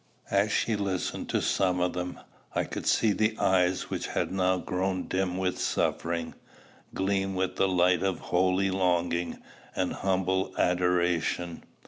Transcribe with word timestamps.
As 0.31 0.51
she 0.51 0.75
listened 0.75 1.29
to 1.29 1.43
some 1.43 1.79
of 1.79 1.93
them, 1.93 2.19
I 2.55 2.63
could 2.63 2.87
see 2.87 3.11
the 3.11 3.37
eyes 3.37 3.91
which 3.91 4.07
had 4.07 4.31
now 4.31 4.57
grown 4.57 5.03
dim 5.07 5.37
with 5.37 5.59
suffering, 5.59 6.33
gleam 6.91 7.35
with 7.35 7.57
the 7.57 7.67
light 7.67 8.01
of 8.01 8.17
holy 8.17 8.71
longing 8.71 9.43
and 9.75 9.93
humble 9.93 10.55
adoration. 10.57 11.65